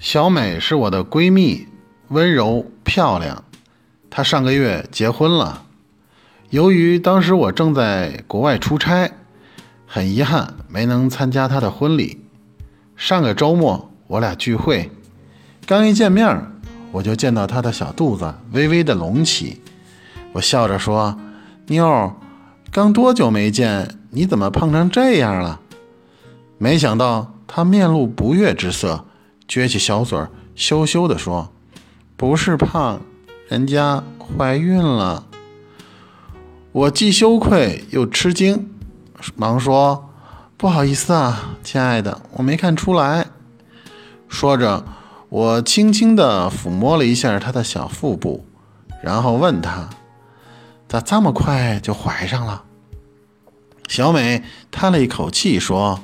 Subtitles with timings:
[0.00, 1.68] 小美是我的闺蜜，
[2.08, 3.44] 温柔漂亮。
[4.08, 5.64] 她上个月结婚了。
[6.48, 9.12] 由于当时我正在国外出差，
[9.86, 12.24] 很遗憾没能参加她的婚礼。
[12.96, 14.90] 上个周末我俩聚会，
[15.66, 16.50] 刚一见面，
[16.92, 19.60] 我就见到她的小肚子微微的隆起。
[20.32, 21.18] 我笑着说
[21.68, 22.16] ：“妞，
[22.72, 25.60] 刚多久没见，你怎么胖成这样了？”
[26.56, 29.04] 没想到她面露不悦之色。
[29.50, 31.50] 撅起小嘴儿，羞羞地说
[32.16, 33.00] ：“不是胖，
[33.48, 34.04] 人家
[34.38, 35.26] 怀孕了。”
[36.70, 38.70] 我既羞愧又吃惊，
[39.34, 40.08] 忙说
[40.56, 43.26] ：“不好意思啊，亲爱的，我没看出来。”
[44.30, 44.84] 说着，
[45.28, 48.46] 我轻轻地抚摸了一下她的小腹部，
[49.02, 49.90] 然后问她
[50.86, 52.62] ：“咋这么快就怀上了？”
[53.90, 55.98] 小美叹了一口气说：“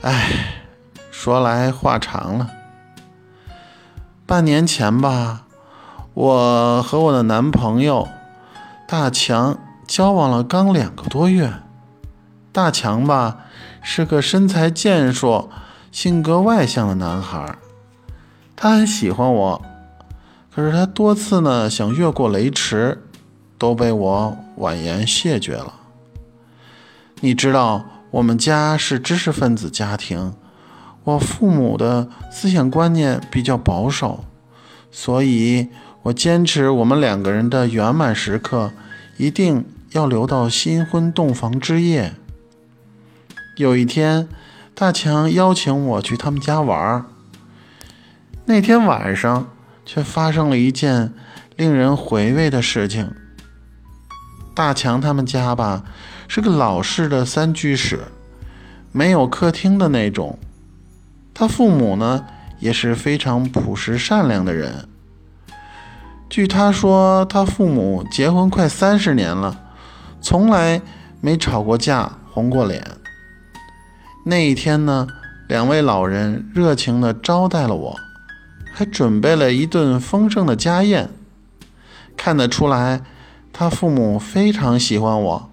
[0.00, 0.54] 哎。”
[1.20, 2.48] 说来话长了，
[4.24, 5.42] 半年前吧，
[6.14, 8.06] 我和我的男朋友
[8.86, 11.52] 大强交往了刚两个多月。
[12.52, 13.38] 大强吧
[13.82, 15.50] 是个身材健硕、
[15.90, 17.58] 性格外向的男孩，
[18.54, 19.62] 他很喜欢我，
[20.54, 23.02] 可是他多次呢想越过雷池，
[23.58, 25.74] 都被我婉言谢绝了。
[27.18, 30.32] 你知道，我们家是知识分子家庭。
[31.08, 34.26] 我父母的思想观念比较保守，
[34.90, 35.68] 所以
[36.02, 38.72] 我坚持我们两个人的圆满时刻
[39.16, 42.12] 一定要留到新婚洞房之夜。
[43.56, 44.28] 有一天，
[44.74, 47.06] 大强邀请我去他们家玩，
[48.44, 49.48] 那天晚上
[49.86, 51.14] 却发生了一件
[51.56, 53.10] 令人回味的事情。
[54.54, 55.84] 大强他们家吧
[56.28, 58.00] 是个老式的三居室，
[58.92, 60.38] 没有客厅的那种。
[61.38, 62.26] 他父母呢
[62.58, 64.88] 也是非常朴实善良的人。
[66.28, 69.56] 据他说，他父母结婚快三十年了，
[70.20, 70.82] 从来
[71.20, 72.84] 没吵过架、红过脸。
[74.24, 75.06] 那一天呢，
[75.46, 77.96] 两位老人热情地招待了我，
[78.74, 81.08] 还准备了一顿丰盛的家宴。
[82.16, 83.00] 看得出来，
[83.52, 85.50] 他父母非常喜欢我，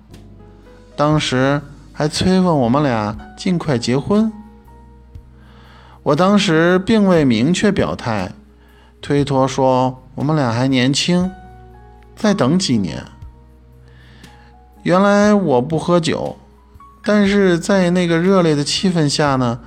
[0.96, 1.62] 当时
[1.94, 4.34] 还催问我们俩尽快结婚。
[6.06, 8.32] 我当时并未明确表态，
[9.02, 11.32] 推脱说我们俩还年轻，
[12.16, 13.04] 再等几年。
[14.84, 16.38] 原来我不喝酒，
[17.04, 19.60] 但是在那个热烈的气氛下呢，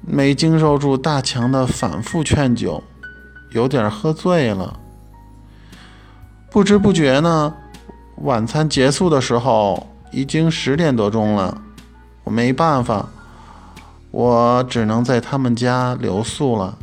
[0.00, 2.82] 没经受住大强的反复劝酒，
[3.50, 4.80] 有点喝醉了。
[6.50, 7.54] 不知不觉呢，
[8.22, 11.60] 晚餐结束的时候已经十点多钟了，
[12.22, 13.06] 我没办法。
[14.14, 16.78] 我只能在他们家留宿了。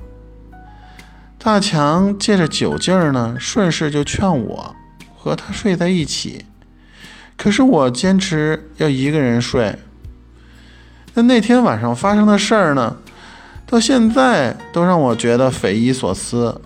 [1.37, 4.75] 大强借着酒劲儿呢，顺势就劝我
[5.15, 6.45] 和他睡在一起。
[7.37, 9.79] 可是我坚持要一个人睡。
[11.13, 12.97] 那那天晚上发生的事儿呢，
[13.65, 16.59] 到现在都让我觉得匪夷所思。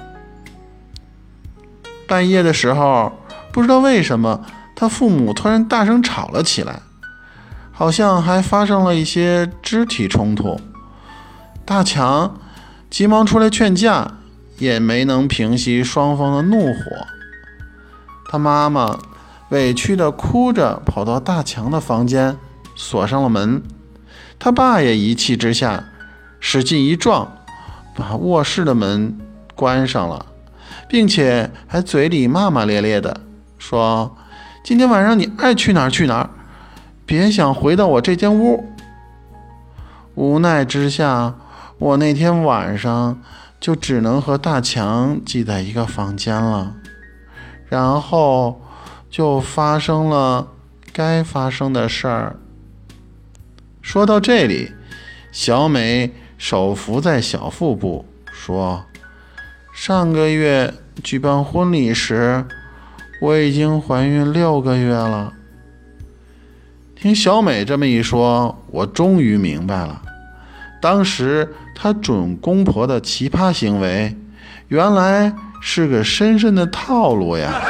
[2.07, 3.11] 半夜的时候，
[3.51, 4.43] 不知道为什么，
[4.75, 6.81] 他父母突然大声吵了起来。
[7.77, 10.57] 好像还发生了一些肢体冲突，
[11.65, 12.39] 大强
[12.89, 14.13] 急忙出来劝架，
[14.57, 16.81] 也没能平息双方的怒火。
[18.29, 18.97] 他妈妈
[19.49, 22.37] 委屈地哭着跑到大强的房间，
[22.75, 23.61] 锁上了门。
[24.39, 25.83] 他爸也一气之下，
[26.39, 27.29] 使劲一撞，
[27.93, 29.17] 把卧室的门
[29.53, 30.25] 关上了，
[30.87, 33.19] 并且还嘴里骂骂咧咧的
[33.57, 34.15] 说
[34.63, 36.29] ：“今天晚上你爱去哪儿去哪儿。”
[37.05, 38.65] 别想回到我这间屋。
[40.15, 41.35] 无奈之下，
[41.77, 43.21] 我那天晚上
[43.59, 46.75] 就只能和大强挤在一个房间了。
[47.67, 48.61] 然后
[49.09, 50.47] 就发生了
[50.93, 52.37] 该发生的事儿。
[53.81, 54.71] 说到这里，
[55.31, 58.85] 小美手扶在小腹部说
[59.73, 62.45] ：“上个月举办婚礼时，
[63.21, 65.33] 我已经怀孕六个月了。”
[67.05, 70.01] 听小美这么一说，我终于明白了，
[70.81, 74.11] 当时她准公婆的奇葩行为，
[74.69, 75.31] 原来
[75.61, 77.61] 是个深深的套路呀。